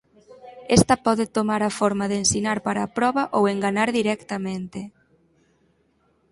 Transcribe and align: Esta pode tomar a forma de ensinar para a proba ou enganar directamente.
Esta 0.77 0.95
pode 1.05 1.25
tomar 1.37 1.61
a 1.65 1.75
forma 1.79 2.05
de 2.11 2.15
ensinar 2.23 2.57
para 2.65 2.81
a 2.83 2.91
proba 2.97 3.23
ou 3.37 3.43
enganar 3.53 3.89
directamente. 3.99 4.79